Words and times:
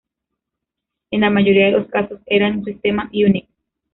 En 1.11 1.21
la 1.21 1.29
mayoría 1.29 1.67
de 1.67 1.73
los 1.73 1.87
casos 1.87 2.21
era 2.25 2.47
en 2.47 2.57
un 2.57 2.65
sistema 2.65 3.07
Unix. 3.13 3.47